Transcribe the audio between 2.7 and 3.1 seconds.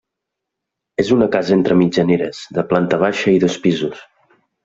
planta